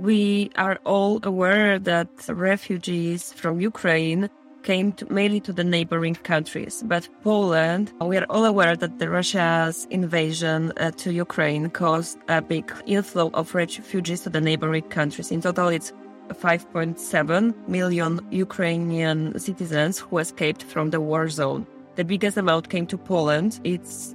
[0.00, 4.30] We are all aware that refugees from Ukraine
[4.62, 6.82] came to, mainly to the neighboring countries.
[6.86, 12.40] But Poland, we are all aware that the Russia's invasion uh, to Ukraine caused a
[12.40, 15.30] big inflow of refugees to the neighboring countries.
[15.30, 15.92] In total, it's
[16.30, 21.66] 5.7 million Ukrainian citizens who escaped from the war zone.
[21.96, 23.60] The biggest amount came to Poland.
[23.64, 24.14] It's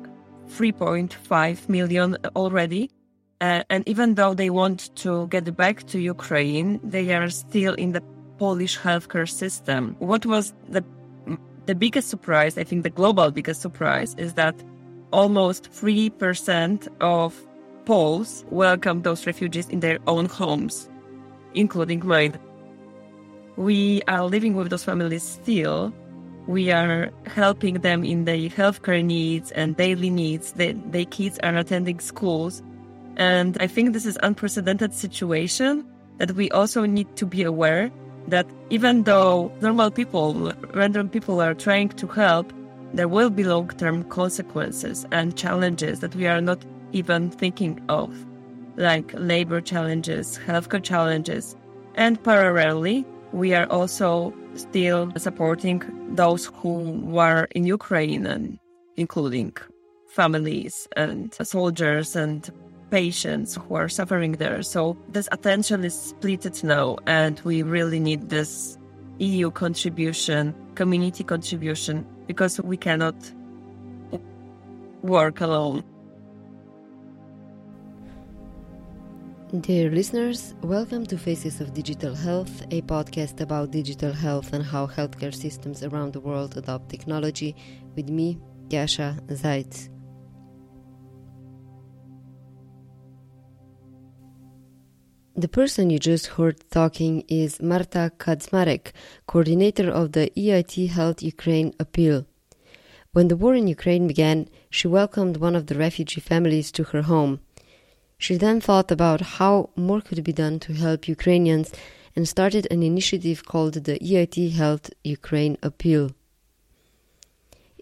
[0.50, 2.90] 3.5 million already.
[3.42, 7.92] Uh, and even though they want to get back to Ukraine, they are still in
[7.92, 8.02] the
[8.38, 9.96] Polish healthcare system.
[10.00, 10.84] What was the
[11.66, 14.56] the biggest surprise, I think the global biggest surprise, is that
[15.12, 17.36] almost 3% of
[17.86, 20.90] Poles welcome those refugees in their own homes,
[21.54, 22.38] including mine.
[23.58, 25.94] We are living with those families still.
[26.48, 30.52] We are helping them in their healthcare needs and daily needs.
[30.54, 32.62] They, their kids are attending schools.
[33.18, 35.86] And I think this is unprecedented situation
[36.18, 37.92] that we also need to be aware
[38.28, 42.52] that even though normal people, random people are trying to help,
[42.94, 48.26] there will be long term consequences and challenges that we are not even thinking of,
[48.78, 51.56] like labor challenges, healthcare challenges.
[51.96, 55.84] And parallelly, we are also still supporting
[56.16, 58.58] those who were in Ukraine, and
[58.96, 59.54] including
[60.08, 62.50] families and soldiers and
[62.96, 64.64] patients who are suffering there.
[64.64, 68.78] So this attention is split now, and we really need this
[69.20, 73.16] EU contribution, community contribution, because we cannot
[75.02, 75.84] work alone.
[79.60, 84.88] Dear listeners, welcome to Faces of Digital Health, a podcast about digital health and how
[84.88, 87.58] healthcare systems around the world adopt technology
[87.98, 88.40] with me,
[88.70, 89.95] Tjasa Zajc.
[95.38, 98.94] The person you just heard talking is Marta Kaczmarek,
[99.28, 102.26] coordinator of the EIT Health Ukraine appeal.
[103.12, 107.02] When the war in Ukraine began, she welcomed one of the refugee families to her
[107.02, 107.42] home.
[108.18, 111.70] She then thought about how more could be done to help Ukrainians
[112.16, 116.12] and started an initiative called the EIT Health Ukraine Appeal.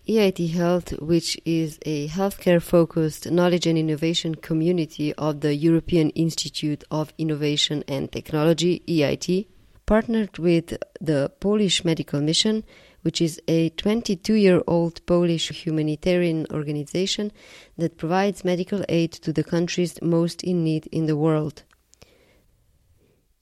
[0.05, 6.83] EIT Health, which is a healthcare focused knowledge and innovation community of the European Institute
[6.91, 9.47] of Innovation and Technology, EIT,
[9.85, 12.65] partnered with the Polish Medical Mission,
[13.03, 17.31] which is a 22 year old Polish humanitarian organization
[17.77, 21.63] that provides medical aid to the countries most in need in the world.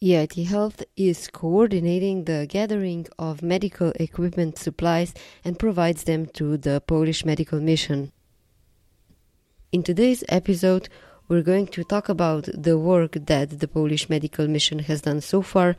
[0.03, 5.13] EIT Health is coordinating the gathering of medical equipment supplies
[5.45, 8.11] and provides them to the Polish Medical Mission.
[9.71, 10.89] In today's episode,
[11.27, 15.43] we're going to talk about the work that the Polish Medical Mission has done so
[15.43, 15.75] far,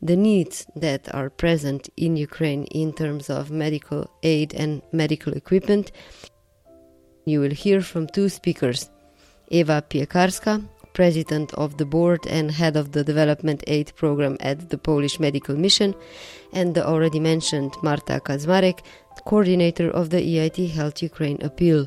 [0.00, 5.92] the needs that are present in Ukraine in terms of medical aid and medical equipment.
[7.26, 8.88] You will hear from two speakers
[9.48, 10.66] Eva Piekarska,
[10.96, 15.54] president of the board and head of the development aid program at the Polish Medical
[15.54, 15.94] Mission,
[16.54, 18.80] and the already mentioned Marta Kaczmarek,
[19.26, 21.86] coordinator of the EIT Health Ukraine appeal.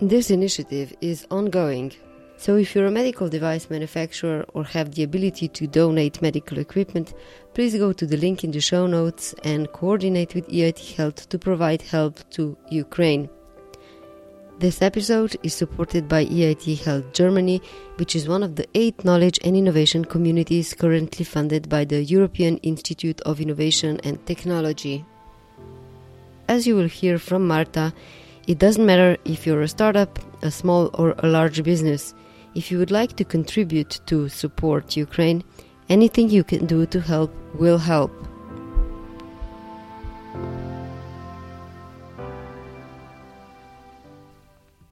[0.00, 1.92] This initiative is ongoing,
[2.38, 7.12] so if you're a medical device manufacturer or have the ability to donate medical equipment,
[7.52, 11.38] please go to the link in the show notes and coordinate with EIT Health to
[11.38, 13.28] provide help to Ukraine.
[14.60, 17.60] This episode is supported by EIT Health Germany,
[17.96, 22.58] which is one of the eight knowledge and innovation communities currently funded by the European
[22.58, 25.04] Institute of Innovation and Technology.
[26.46, 27.92] As you will hear from Marta,
[28.46, 32.14] it doesn't matter if you're a startup, a small or a large business.
[32.54, 35.42] If you would like to contribute to support Ukraine,
[35.88, 38.12] anything you can do to help will help.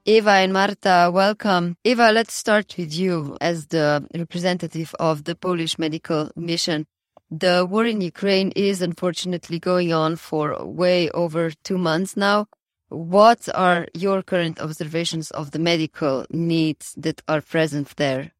[0.04, 1.76] Eva and Marta, welcome.
[1.84, 6.86] Eva, let's start with you as the representative of the Polish Medical Mission.
[7.30, 12.46] The war in Ukraine is unfortunately going on for way over two months now.
[12.88, 18.32] What are your current observations of the medical needs that are present there?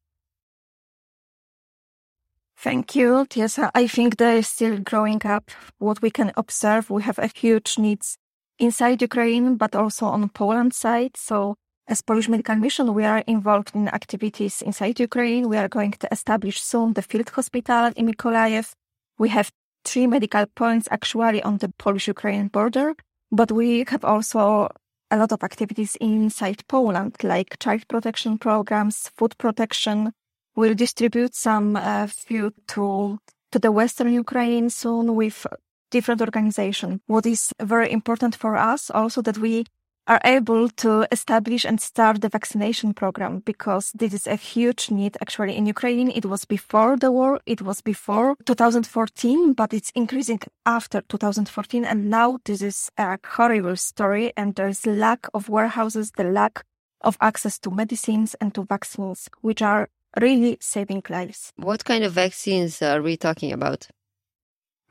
[2.57, 3.71] Thank you, Tjasa.
[3.73, 5.49] I think there is still growing up.
[5.77, 8.17] What we can observe, we have a huge needs
[8.59, 11.17] inside Ukraine, but also on Poland side.
[11.17, 11.55] So
[11.87, 15.49] as Polish Medical Mission, we are involved in activities inside Ukraine.
[15.49, 18.73] We are going to establish soon the field hospital in Mykolaiv.
[19.17, 19.51] We have
[19.85, 22.95] three medical points actually on the Polish-Ukrainian border,
[23.31, 24.69] but we have also
[25.11, 30.13] a lot of activities inside Poland, like child protection programs, food protection,
[30.55, 33.17] We'll distribute some uh, few to
[33.51, 35.47] to the Western Ukraine soon with
[35.89, 36.99] different organizations.
[37.07, 39.65] What is very important for us also that we
[40.07, 45.17] are able to establish and start the vaccination program because this is a huge need
[45.21, 46.09] actually in Ukraine.
[46.09, 47.39] It was before the war.
[47.45, 51.85] It was before 2014, but it's increasing after 2014.
[51.85, 56.63] And now this is a horrible story and there's lack of warehouses, the lack
[57.01, 59.89] of access to medicines and to vaccines, which are
[60.19, 61.51] really saving lives.
[61.55, 63.87] What kind of vaccines are we talking about?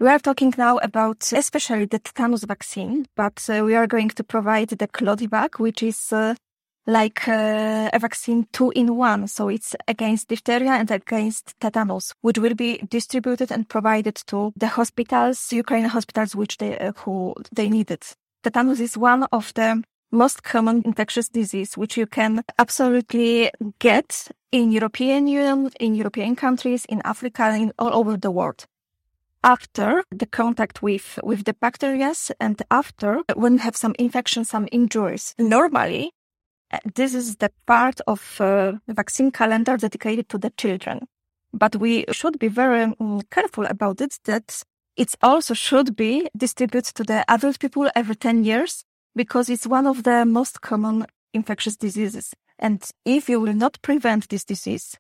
[0.03, 4.25] We are talking now about especially the tetanus vaccine, but uh, we are going to
[4.25, 6.35] provide the Clodivac, which is uh,
[6.89, 9.29] like uh, a vaccine two in one.
[9.29, 14.67] So it's against diphtheria and against tetanus, which will be distributed and provided to the
[14.67, 18.03] hospitals, Ukrainian hospitals, which they, uh, who they needed.
[18.43, 24.73] Tetanus is one of the most common infectious disease, which you can absolutely get in
[24.73, 28.67] European Union, in European countries, in Africa, in all over the world
[29.45, 35.35] after the contact with, with the bacteria and after when have some infection, some injuries.
[35.39, 36.13] Normally,
[36.73, 41.07] uh, this is the part of uh, vaccine calendar dedicated to the children.
[41.53, 44.63] But we should be very um, careful about it that
[44.97, 48.85] it also should be distributed to the adult people every 10 years
[49.15, 52.33] because it's one of the most common infectious diseases.
[52.59, 54.99] And if you will not prevent this disease,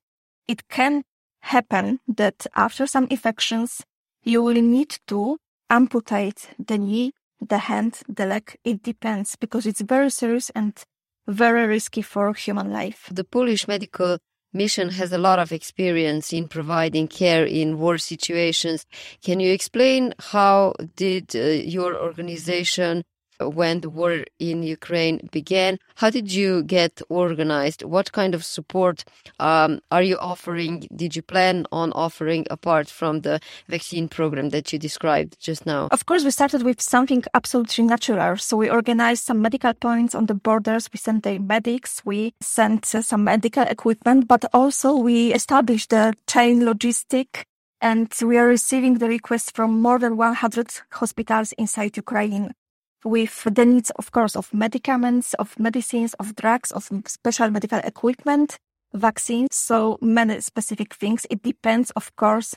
[0.48, 1.04] it can
[1.40, 3.82] happen that after some infections,
[4.22, 5.38] you will need to
[5.70, 8.56] amputate the knee, the hand, the leg.
[8.64, 10.74] It depends because it's very serious and
[11.26, 13.08] very risky for human life.
[13.10, 14.18] The Polish medical
[14.52, 18.86] mission has a lot of experience in providing care in war situations.
[19.24, 23.02] Can you explain how did uh, your organization
[23.48, 25.78] when the war in Ukraine began.
[25.96, 27.82] How did you get organized?
[27.82, 29.04] What kind of support
[29.38, 30.88] um, are you offering?
[30.94, 35.88] Did you plan on offering apart from the vaccine program that you described just now?
[35.90, 38.36] Of course, we started with something absolutely natural.
[38.36, 40.88] So we organized some medical points on the borders.
[40.92, 42.02] We sent the medics.
[42.04, 47.44] We sent uh, some medical equipment, but also we established the chain logistic
[47.82, 52.52] and we are receiving the requests from more than 100 hospitals inside Ukraine
[53.04, 58.58] with the needs, of course, of medicaments, of medicines, of drugs, of special medical equipment,
[58.94, 61.26] vaccines, so many specific things.
[61.30, 62.54] It depends, of course,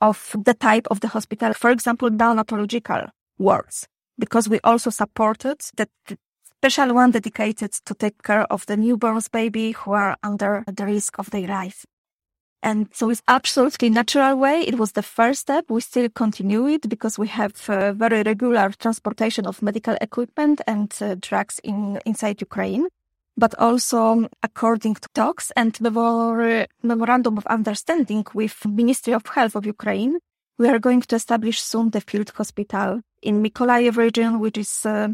[0.00, 1.52] of the type of the hospital.
[1.54, 3.86] For example, neonatological wards,
[4.18, 5.88] because we also supported the
[6.58, 11.18] special one dedicated to take care of the newborns baby who are under the risk
[11.18, 11.84] of their life.
[12.66, 14.62] And so it's absolutely natural way.
[14.62, 15.66] It was the first step.
[15.68, 20.92] We still continue it because we have uh, very regular transportation of medical equipment and
[21.00, 22.88] uh, drugs in inside Ukraine.
[23.36, 30.18] But also, according to talks and memorandum of understanding with Ministry of Health of Ukraine,
[30.58, 35.10] we are going to establish soon the field hospital in Mykolaiv region, which is uh,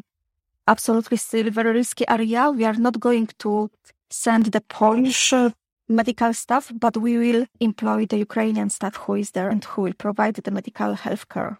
[0.67, 2.51] absolutely still very risky area.
[2.51, 3.71] We are not going to
[4.09, 5.51] send the Polish uh,
[5.93, 9.95] medical staff, but we will employ the Ukrainian staff who is there and who will
[9.95, 11.59] provide the medical health care.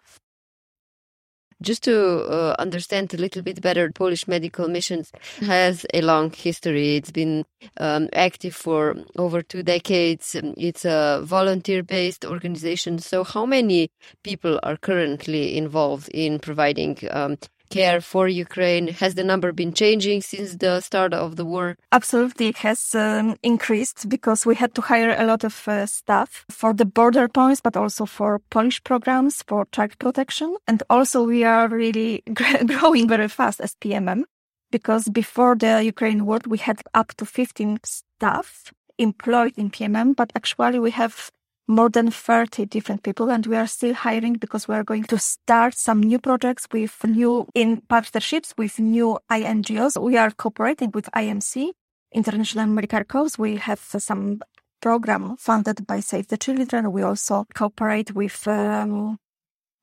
[1.61, 6.97] Just to uh, understand a little bit better, Polish Medical Missions has a long history.
[6.97, 7.45] It's been
[7.77, 10.35] um, active for over two decades.
[10.57, 12.99] It's a volunteer-based organization.
[12.99, 13.91] So, how many
[14.23, 17.37] people are currently involved in providing um,
[17.73, 18.87] care for Ukraine?
[19.01, 21.75] Has the number been changing since the start of the war?
[21.91, 26.45] Absolutely, it has um, increased because we had to hire a lot of uh, staff
[26.49, 30.55] for the border points, but also for Polish programs for child protection.
[30.67, 32.23] And also we are really
[32.65, 34.23] growing very fast as PMM
[34.71, 40.31] because before the Ukraine war, we had up to 15 staff employed in PMM, but
[40.35, 41.31] actually we have
[41.67, 45.17] more than 30 different people and we are still hiring because we are going to
[45.17, 50.01] start some new projects with new in partnerships with new INGOs.
[50.01, 51.71] We are cooperating with IMC,
[52.11, 53.37] International Medical Corps.
[53.37, 54.41] We have some
[54.81, 56.91] program funded by Save the Children.
[56.91, 59.17] We also cooperate with um,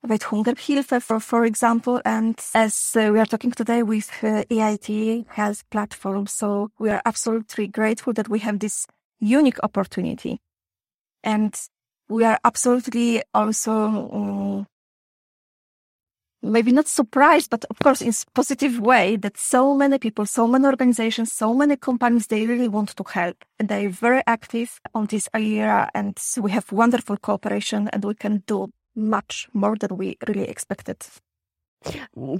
[0.03, 5.27] with Hungerhilfe, for, for example, and as uh, we are talking today with uh, EIT
[5.29, 6.27] Health Platform.
[6.27, 8.87] So we are absolutely grateful that we have this
[9.19, 10.41] unique opportunity
[11.23, 11.55] and
[12.09, 14.67] we are absolutely also um,
[16.43, 20.67] maybe not surprised, but of course in positive way that so many people, so many
[20.67, 25.29] organizations, so many companies, they really want to help and they're very active on this
[25.35, 30.49] area and we have wonderful cooperation and we can do much more than we really
[30.49, 30.99] expected.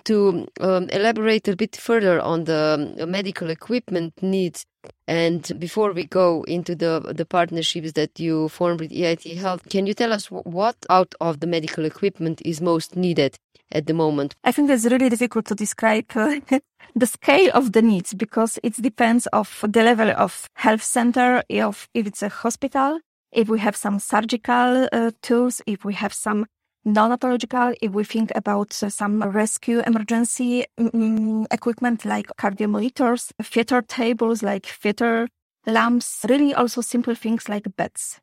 [0.04, 4.66] To um, elaborate a bit further on the um, medical equipment needs,
[5.09, 9.87] and before we go into the the partnerships that you formed with EIT Health, can
[9.87, 13.38] you tell us what out of the medical equipment is most needed
[13.73, 14.35] at the moment?
[14.44, 16.40] I think it's really difficult to describe uh,
[16.94, 21.88] the scale of the needs because it depends of the level of health center, if,
[21.94, 23.00] if it's a hospital,
[23.32, 26.47] if we have some surgical uh, tools, if we have some
[26.84, 34.42] non-pathological, if we think about uh, some rescue emergency um, equipment like cardiometers, theater tables
[34.42, 35.28] like theater
[35.66, 38.20] lamps, really also simple things like beds,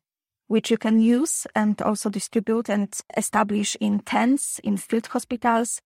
[0.48, 5.80] which you can use and also distribute and establish in tents, in field hospitals.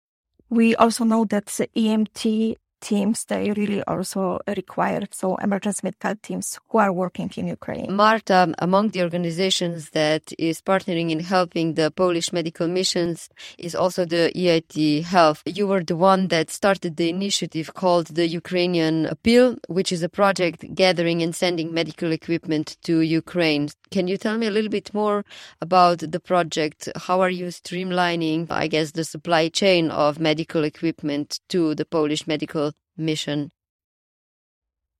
[0.48, 6.78] We also know that EMT teams they really also require so emergency medical teams who
[6.78, 7.94] are working in ukraine.
[7.94, 14.04] Marta among the organizations that is partnering in helping the polish medical missions is also
[14.04, 15.42] the eit health.
[15.46, 20.08] You were the one that started the initiative called the ukrainian appeal which is a
[20.08, 23.68] project gathering and sending medical equipment to ukraine.
[23.90, 25.24] Can you tell me a little bit more
[25.60, 26.88] about the project?
[26.96, 32.26] How are you streamlining i guess the supply chain of medical equipment to the polish
[32.26, 33.50] medical mission?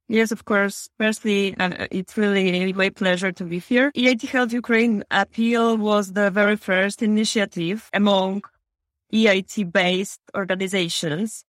[0.09, 0.89] Yes, of course.
[0.99, 3.93] Firstly, uh, it's really my pleasure to be here.
[3.95, 8.43] EIT Health Ukraine Appeal was the very first initiative among
[9.13, 11.45] EIT-based organizations.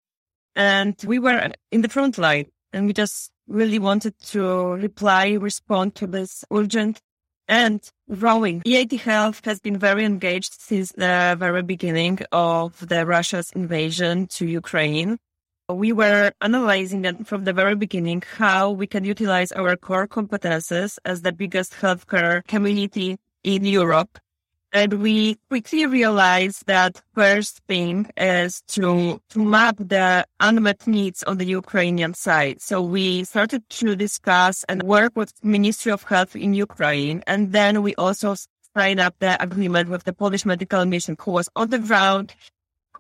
[0.55, 5.95] And we were in the front line and we just really wanted to reply, respond
[5.95, 7.01] to this urgent
[7.49, 8.61] and growing.
[8.61, 14.47] EIT Health has been very engaged since the very beginning of the Russia's invasion to
[14.47, 15.19] Ukraine
[15.75, 20.99] we were analyzing that from the very beginning how we can utilize our core competences
[21.05, 24.19] as the biggest healthcare community in Europe.
[24.73, 31.39] And we quickly realized that first thing is to, to map the unmet needs on
[31.39, 32.61] the Ukrainian side.
[32.61, 37.25] So we started to discuss and work with Ministry of Health in Ukraine.
[37.27, 38.37] And then we also
[38.77, 42.35] signed up the agreement with the Polish Medical Mission who was on the ground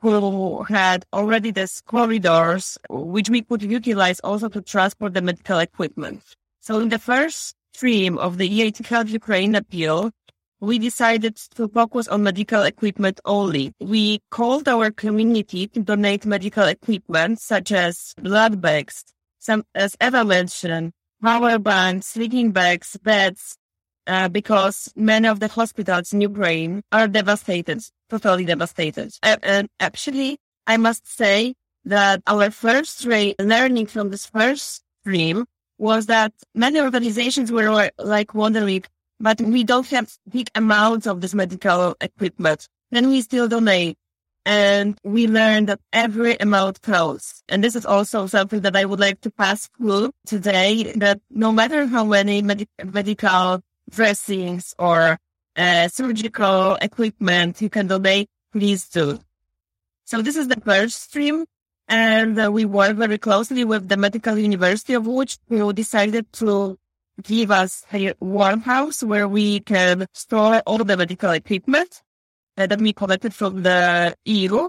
[0.00, 6.22] who had already these corridors, which we could utilize also to transport the medical equipment.
[6.60, 10.10] So in the first stream of the EIT Health Ukraine appeal,
[10.60, 13.72] we decided to focus on medical equipment only.
[13.80, 19.04] We called our community to donate medical equipment such as blood bags,
[19.38, 20.92] some, as Eva mentioned,
[21.22, 23.56] power banks, sleeping bags, beds,
[24.10, 29.08] uh, because many of the hospitals in Ukraine are devastated, totally devastated.
[29.22, 35.46] And actually, I must say that our first learning from this first stream
[35.78, 38.82] was that many organizations were like wondering,
[39.20, 42.66] but we don't have big amounts of this medical equipment.
[42.90, 43.96] Then we still donate.
[44.46, 47.42] And we learned that every amount counts.
[47.48, 51.52] And this is also something that I would like to pass through today, that no
[51.52, 53.60] matter how many med- medical
[53.90, 55.18] dressings or
[55.56, 59.18] uh, surgical equipment you can donate, please do.
[60.04, 61.44] So this is the first stream.
[61.88, 66.78] And uh, we work very closely with the Medical University of Łódź who decided to
[67.22, 72.02] give us a warehouse where we can store all the medical equipment
[72.56, 74.68] uh, that we collected from the EU.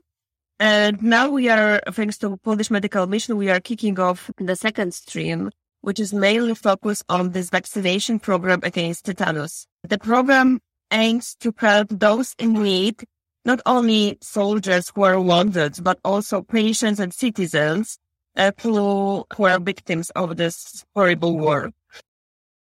[0.60, 4.94] And now we are, thanks to Polish Medical Mission, we are kicking off the second
[4.94, 9.68] stream which is mainly focused on this vaccination program against tetanus.
[9.84, 10.60] The program
[10.92, 13.04] aims to help those in need,
[13.46, 17.98] not only soldiers who are wounded, but also patients and citizens
[18.36, 21.72] uh, who, are victims of this horrible war.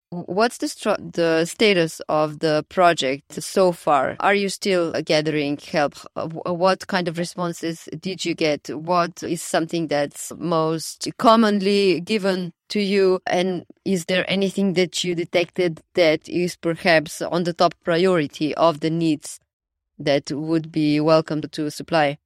[0.09, 4.15] What's the, the status of the project so far?
[4.19, 5.95] Are you still gathering help?
[6.15, 8.69] What kind of responses did you get?
[8.69, 13.19] What is something that's most commonly given to you?
[13.27, 18.79] And is there anything that you detected that is perhaps on the top priority of
[18.79, 19.39] the needs
[19.99, 22.17] that would be welcome to supply?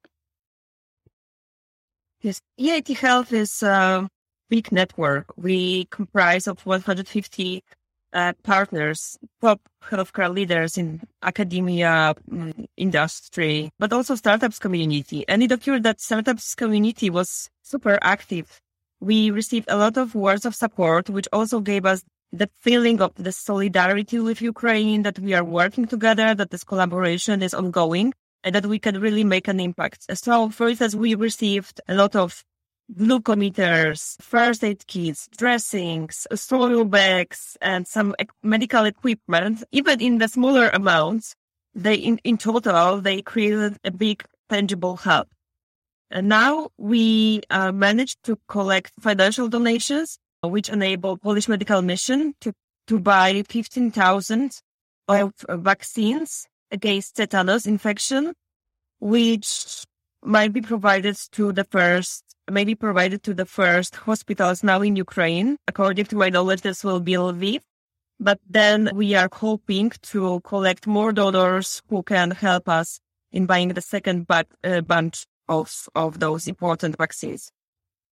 [2.21, 4.09] Yes, EIT Health is a
[4.49, 5.33] big network.
[5.35, 7.63] We comprise of 150
[8.13, 15.25] uh, partners, top healthcare leaders in academia, mm, industry, but also startups community.
[15.27, 18.61] And it occurred that startups community was super active.
[18.99, 23.13] We received a lot of words of support, which also gave us the feeling of
[23.15, 28.13] the solidarity with Ukraine, that we are working together, that this collaboration is ongoing
[28.43, 30.05] and that we can really make an impact.
[30.17, 32.43] So for instance, we received a lot of
[32.93, 40.69] glucometers, first aid kits, dressings, soil bags, and some medical equipment, even in the smaller
[40.69, 41.35] amounts,
[41.75, 45.27] they in, in total they created a big tangible help.
[46.09, 52.53] And now we uh, managed to collect financial donations, which enable Polish Medical Mission to,
[52.87, 54.61] to buy 15,000
[55.09, 58.33] of vaccines against tetanus infection,
[58.99, 59.85] which
[60.23, 65.57] might be provided to the first, maybe provided to the first hospitals now in Ukraine.
[65.67, 67.61] According to my knowledge, this will be Lviv.
[68.19, 72.99] But then we are hoping to collect more donors who can help us
[73.31, 77.51] in buying the second uh, bunch of, of those important vaccines.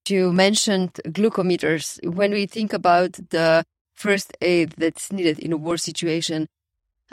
[0.08, 2.00] You mentioned glucometers.
[2.08, 3.65] When we think about the
[3.96, 6.48] first aid that's needed in a war situation,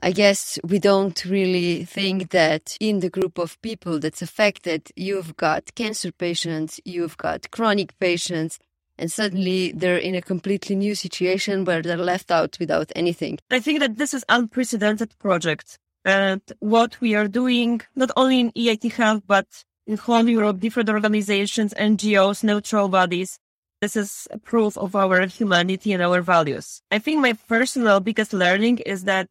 [0.01, 5.37] I guess we don't really think that in the group of people that's affected, you've
[5.37, 8.59] got cancer patients, you've got chronic patients,
[8.99, 13.39] and suddenly they're in a completely new situation where they're left out without anything.
[13.51, 15.79] I think that this is unprecedented project.
[16.05, 19.47] And what we are doing, not only in EIT Health, but
[19.93, 23.39] in whole Europe, different organizations, NGOs, neutral bodies,
[23.83, 26.81] this is proof of our humanity and our values.
[26.91, 29.29] I think my personal biggest learning is that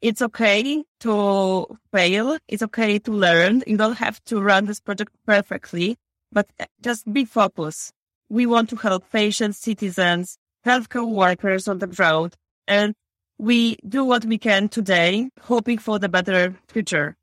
[0.00, 2.38] it's okay to fail.
[2.48, 3.62] It's okay to learn.
[3.66, 5.96] You don't have to run this project perfectly,
[6.32, 6.48] but
[6.82, 7.92] just be focused.
[8.28, 12.34] We want to help patients, citizens, healthcare workers on the ground,
[12.66, 12.94] and
[13.38, 17.16] we do what we can today, hoping for the better future.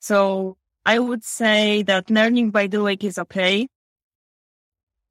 [0.00, 3.68] So I would say that learning by doing is okay.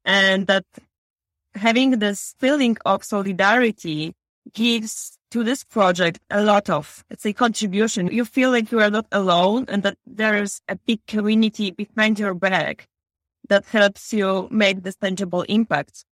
[0.06, 0.64] And that
[1.54, 4.14] having this feeling of solidarity
[4.54, 8.06] gives to this project a lot of, let's say, contribution.
[8.06, 12.18] You feel like you are not alone and that there is a big community behind
[12.18, 12.86] your back
[13.50, 16.04] that helps you make this tangible impact.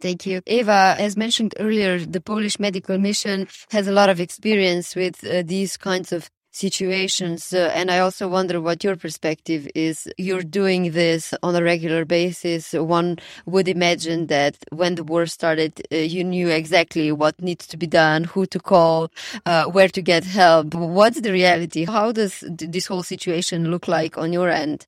[0.00, 0.42] Thank you.
[0.46, 5.42] Eva, as mentioned earlier, the Polish Medical Mission has a lot of experience with uh,
[5.44, 7.52] these kinds of situations.
[7.52, 10.08] Uh, and I also wonder what your perspective is.
[10.18, 12.72] You're doing this on a regular basis.
[12.74, 17.76] One would imagine that when the war started, uh, you knew exactly what needs to
[17.76, 19.10] be done, who to call,
[19.46, 20.74] uh, where to get help.
[20.74, 21.84] What's the reality?
[21.86, 24.86] How does this whole situation look like on your end?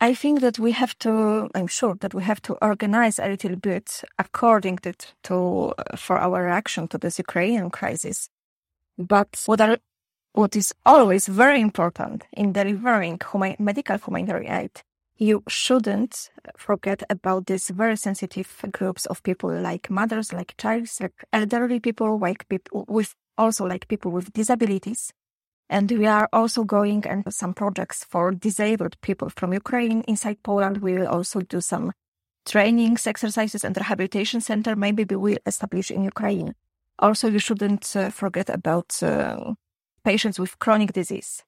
[0.00, 3.56] I think that we have to, I'm sure that we have to organize a little
[3.56, 4.94] bit according to,
[5.24, 8.28] to for our reaction to this Ukrainian crisis.
[8.96, 9.78] But what are
[10.38, 13.20] what is always very important in delivering
[13.58, 14.82] medical humanitarian aid,
[15.16, 21.24] you shouldn't forget about these very sensitive groups of people like mothers, like children, like
[21.32, 25.12] elderly people, like people with also like people with disabilities.
[25.68, 30.78] And we are also going and some projects for disabled people from Ukraine inside Poland.
[30.78, 31.90] We will also do some
[32.46, 34.76] trainings, exercises and rehabilitation center.
[34.76, 36.54] Maybe we will establish in Ukraine.
[37.00, 39.54] Also, you shouldn't uh, forget about uh,
[40.08, 41.44] patients with chronic disease.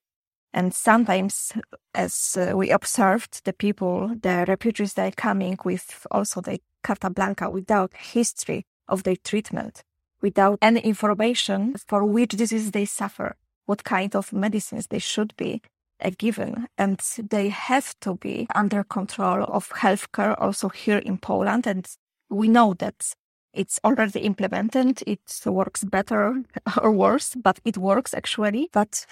[0.53, 1.53] And sometimes,
[1.95, 7.49] as uh, we observed, the people, the refugees, they're coming with also the carta blanca
[7.49, 9.83] without history of their treatment,
[10.21, 15.63] without any information for which disease they suffer, what kind of medicines they should be
[16.05, 16.67] uh, given.
[16.77, 21.67] And they have to be under control of healthcare also here in Poland.
[21.67, 21.89] And
[22.29, 23.15] we know that
[23.53, 25.03] it's already implemented.
[25.07, 26.43] It works better
[26.83, 28.69] or worse, but it works actually.
[28.73, 29.07] But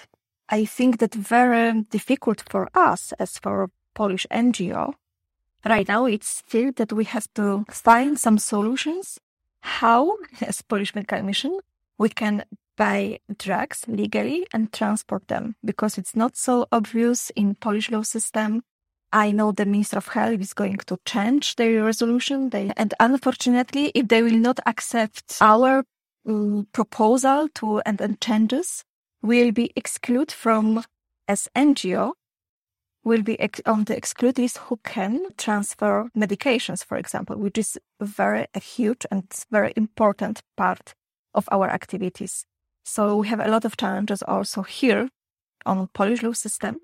[0.49, 4.95] I think that very difficult for us as for Polish NGO
[5.65, 6.07] right now.
[6.07, 9.19] It's still that we have to find some solutions
[9.61, 11.59] how, as Polish Medical Mission,
[11.99, 12.45] we can
[12.77, 18.63] buy drugs legally and transport them because it's not so obvious in Polish law system
[19.13, 22.51] I know the Minister of Health is going to change their resolution.
[22.51, 25.85] They, and unfortunately, if they will not accept our
[26.27, 28.85] um, proposal to and, and changes,
[29.23, 30.85] will be excluded from
[31.27, 32.13] as NGO
[33.05, 37.79] will be ex- on the exclude list who can transfer medications, for example, which is
[38.01, 40.95] very a huge and very important part
[41.35, 42.45] of our activities.
[42.85, 45.09] So we have a lot of challenges also here
[45.65, 46.79] on Polish law system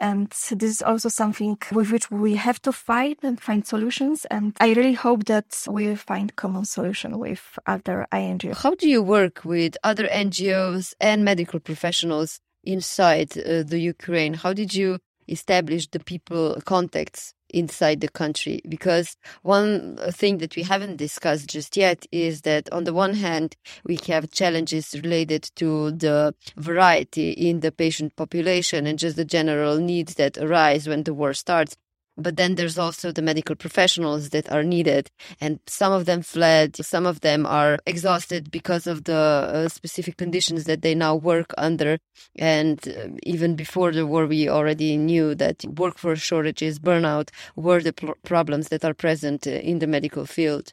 [0.00, 4.24] and this is also something with which we have to fight and find solutions.
[4.30, 8.62] And I really hope that we find common solution with other NGOs.
[8.62, 14.34] How do you work with other NGOs and medical professionals inside uh, the Ukraine?
[14.34, 18.60] How did you establish the people contacts inside the country.
[18.68, 23.14] Because one uh, thing that we haven't discussed just yet is that on the one
[23.14, 29.24] hand, we have challenges related to the variety in the patient population and just the
[29.24, 31.76] general needs that arise when the war starts.
[32.20, 35.10] But then there's also the medical professionals that are needed.
[35.40, 40.16] And some of them fled some of them are exhausted because of the uh, specific
[40.16, 41.98] conditions that they now work under.
[42.36, 47.92] And uh, even before the war we already knew that workforce shortages burnout were the
[47.92, 50.72] pl- problems that are present uh, in the medical field.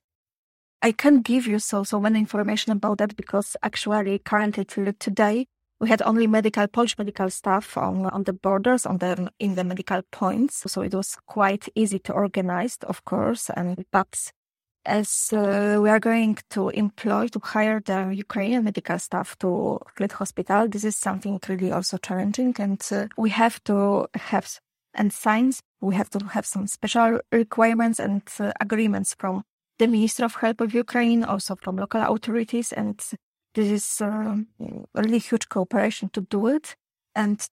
[0.82, 5.48] I can't give you so so many information about that because actually currently today
[5.80, 9.64] we had only medical Polish medical staff on on the borders on the in the
[9.64, 14.32] medical points so it was quite easy to organize of course and but
[14.86, 20.14] as uh, we are going to employ to hire the Ukrainian medical staff to Field
[20.14, 24.60] Hospital this is something really also challenging and uh, we have to have
[24.94, 29.44] and signs we have to have some special requirements and uh, agreements from
[29.78, 33.00] the Minister of Health of Ukraine also from local authorities and
[33.54, 36.76] this is um, a really huge cooperation to do it.
[37.16, 37.46] And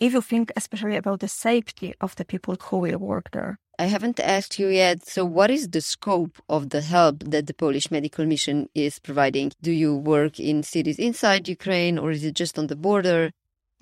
[0.00, 3.58] if you think especially about the safety of the people who will work there.
[3.78, 5.06] I haven't asked you yet.
[5.06, 9.52] So, what is the scope of the help that the Polish Medical Mission is providing?
[9.62, 13.30] Do you work in cities inside Ukraine or is it just on the border?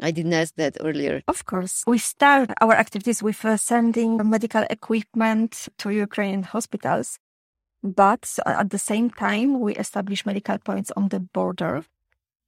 [0.01, 1.23] I didn't ask that earlier.
[1.27, 1.83] Of course.
[1.87, 7.19] We start our activities with uh, sending medical equipment to Ukrainian hospitals.
[7.83, 11.85] But at the same time, we establish medical points on the border.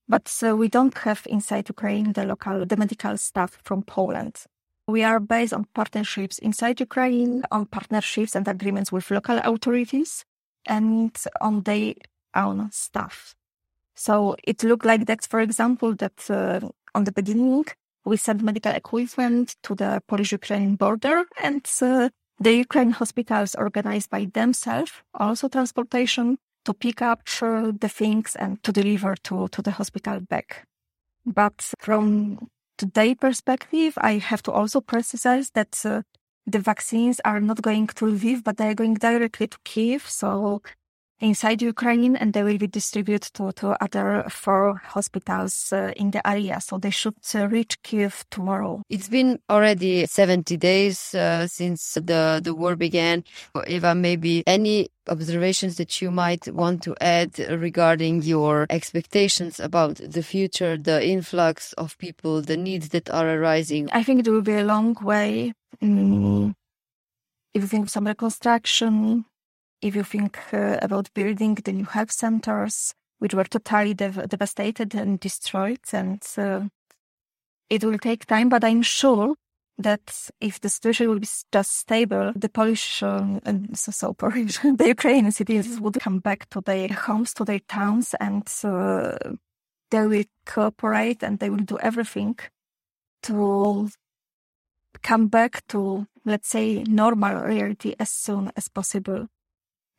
[0.09, 4.45] But uh, we don't have inside Ukraine the local, the medical staff from Poland.
[4.89, 10.25] We are based on partnerships inside Ukraine, on partnerships and agreements with local authorities,
[10.67, 11.95] and on their
[12.35, 13.37] own staff.
[13.95, 16.61] So it looked like that, for example, that uh,
[16.95, 17.67] on the beginning,
[18.05, 22.09] we sent medical equipment to the Polish-Ukrainian border and uh,
[22.41, 28.63] the Ukraine hospitals organized by themselves also transportation to pick up uh, the things and
[28.63, 30.67] to deliver to, to the hospital back.
[31.27, 32.49] But from
[32.79, 36.03] today perspective, I have to also precise that uh,
[36.47, 40.09] the vaccines are not going to Lviv, but they are going directly to Kiev.
[40.09, 40.63] So
[41.21, 46.27] inside Ukraine and they will be distributed to, to other four hospitals uh, in the
[46.27, 46.61] area.
[46.61, 48.83] So they should uh, reach Kiev tomorrow.
[48.89, 53.25] It's been already 70 days uh, since the, the war began.
[53.67, 60.23] Eva, maybe any observations that you might want to add regarding your expectations about the
[60.23, 63.89] future, the influx of people, the needs that are arising?
[63.93, 65.53] I think it will be a long way.
[65.83, 66.55] Mm.
[67.53, 69.25] If you think of some reconstruction,
[69.83, 74.95] if you think uh, about building the new health centers, which were totally dev- devastated
[74.95, 76.63] and destroyed, and uh,
[77.69, 79.35] it will take time, but I'm sure
[79.79, 84.59] that if the situation will be just stable, the Polish uh, and so, so Polish,
[84.59, 89.17] the Ukrainian citizens would come back to their homes, to their towns, and uh,
[89.91, 92.39] they will cooperate and they will do everything
[93.23, 93.89] to
[95.03, 99.29] come back to, let's say, normal reality as soon as possible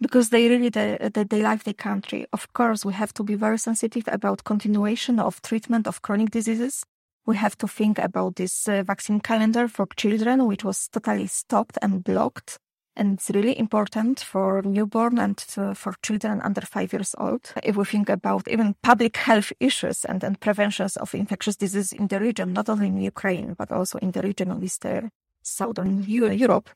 [0.01, 2.25] because they really they, they like the country.
[2.33, 6.83] Of course, we have to be very sensitive about continuation of treatment of chronic diseases.
[7.25, 11.77] We have to think about this uh, vaccine calendar for children, which was totally stopped
[11.81, 12.57] and blocked.
[12.95, 17.53] And it's really important for newborn and uh, for children under five years old.
[17.63, 22.07] If we think about even public health issues and, and preventions of infectious disease in
[22.07, 25.11] the region, not only in Ukraine, but also in the region of Eastern
[25.43, 26.69] Southern Europe,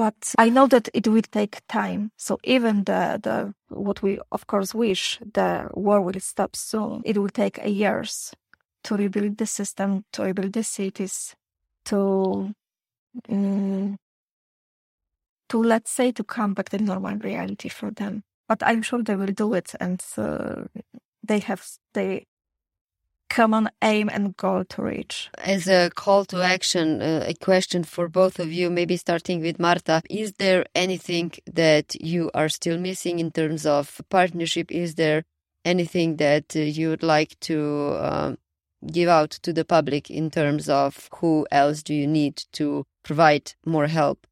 [0.00, 2.10] but I know that it will take time.
[2.16, 7.18] So even the, the what we of course wish the war will stop soon, it
[7.18, 8.32] will take years
[8.84, 11.34] to rebuild the system, to rebuild the cities,
[11.84, 12.54] to
[13.28, 13.98] um,
[15.50, 18.22] to let's say to come back to normal reality for them.
[18.48, 20.62] But I'm sure they will do it, and uh,
[21.22, 22.24] they have they
[23.30, 25.30] common aim and goal to reach.
[25.38, 29.58] As a call to action, uh, a question for both of you, maybe starting with
[29.58, 34.70] Marta, is there anything that you are still missing in terms of partnership?
[34.70, 35.22] Is there
[35.64, 38.38] anything that uh, you would like to um,
[38.92, 43.54] give out to the public in terms of who else do you need to provide
[43.64, 44.26] more help?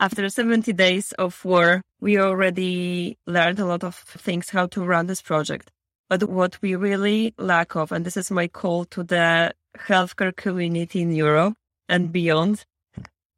[0.00, 5.06] After 70 days of war, we already learned a lot of things how to run
[5.06, 5.72] this project.
[6.08, 11.02] But what we really lack of, and this is my call to the healthcare community
[11.02, 11.54] in Europe
[11.88, 12.64] and beyond,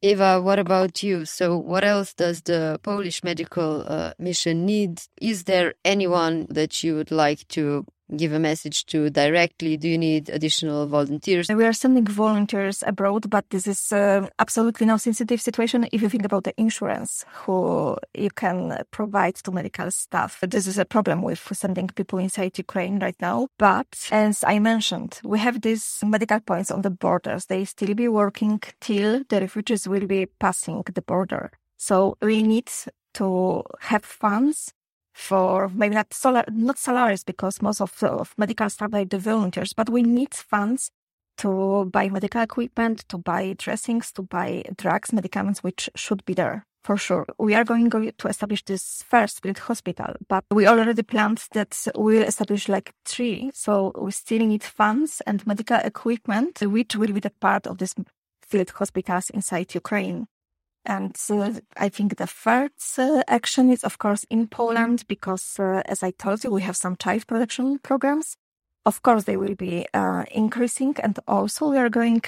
[0.05, 1.25] Eva, what about you?
[1.25, 5.01] So, what else does the Polish medical uh, mission need?
[5.20, 7.87] Is there anyone that you would like to
[8.17, 9.77] give a message to directly?
[9.77, 11.49] Do you need additional volunteers?
[11.49, 16.09] We are sending volunteers abroad, but this is uh, absolutely no sensitive situation if you
[16.09, 20.41] think about the insurance who you can provide to medical staff.
[20.43, 23.49] This is a problem with sending people inside Ukraine right now.
[23.59, 27.47] But as I mentioned, we have these medical points on the borders.
[27.47, 31.51] They still be working till the refugees will be passing the border.
[31.77, 32.71] So we need
[33.15, 34.73] to have funds
[35.12, 36.14] for maybe not
[36.53, 40.90] not salaries because most of, of medical staff are the volunteers, but we need funds
[41.38, 46.66] to buy medical equipment, to buy dressings, to buy drugs, medicaments, which should be there
[46.85, 47.27] for sure.
[47.38, 52.22] We are going to establish this first field hospital, but we already planned that we'll
[52.22, 53.51] establish like three.
[53.55, 57.94] So we still need funds and medical equipment, which will be the part of this
[58.42, 60.27] field hospitals inside Ukraine.
[60.85, 65.83] And uh, I think the third uh, action is, of course, in Poland, because uh,
[65.87, 68.37] as I told you, we have some child protection programs.
[68.85, 70.97] Of course, they will be uh, increasing.
[71.03, 72.23] And also we are going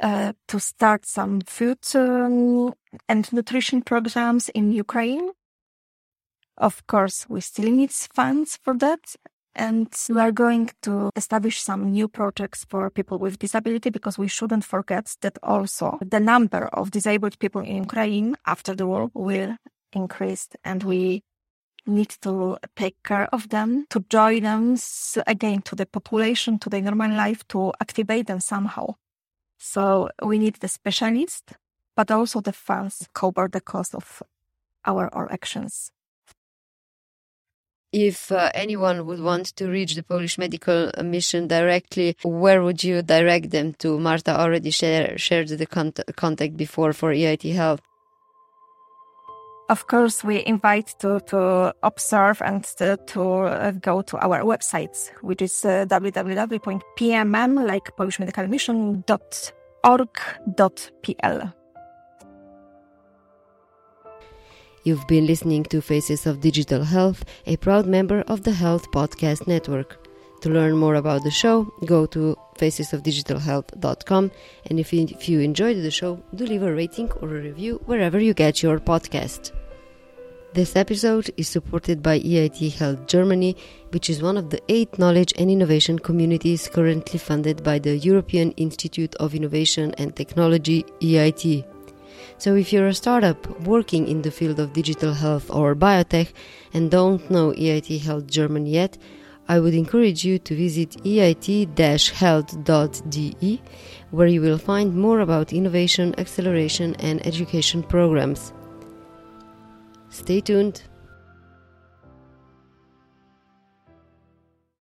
[0.00, 2.72] uh, to start some food um,
[3.08, 5.30] and nutrition programs in Ukraine.
[6.56, 9.16] Of course, we still need funds for that.
[9.58, 14.28] And we are going to establish some new projects for people with disability because we
[14.28, 19.56] shouldn't forget that also the number of disabled people in Ukraine after the war will
[19.92, 21.24] increase and we
[21.86, 24.76] need to take care of them, to join them
[25.26, 28.94] again to the population, to the normal life, to activate them somehow.
[29.58, 31.52] So we need the specialists,
[31.96, 34.22] but also the funds cover the cost of
[34.84, 35.90] our, our actions
[37.92, 43.02] if uh, anyone would want to reach the Polish medical mission directly, where would you
[43.02, 43.98] direct them to?
[43.98, 47.80] Marta already share, shared the contact before for EIT Health.
[49.70, 55.10] Of course, we invite to, to observe and to, to uh, go to our websites,
[55.20, 59.02] which is uh, www.pmm, like Polish Medical Mission.org.pl.
[64.88, 69.46] You've been listening to Faces of Digital Health, a proud member of the Health Podcast
[69.46, 70.02] Network.
[70.40, 74.30] To learn more about the show, go to facesofdigitalhealth.com
[74.64, 77.82] and if you, if you enjoyed the show, do leave a rating or a review
[77.84, 79.52] wherever you get your podcast.
[80.54, 83.58] This episode is supported by EIT Health Germany,
[83.90, 88.52] which is one of the eight knowledge and innovation communities currently funded by the European
[88.52, 91.66] Institute of Innovation and Technology, EIT.
[92.38, 96.32] So, if you're a startup working in the field of digital health or biotech
[96.72, 98.96] and don't know EIT Health German yet,
[99.48, 101.62] I would encourage you to visit eit-health.de,
[104.10, 108.52] where you will find more about innovation, acceleration, and education programs.
[110.10, 110.82] Stay tuned.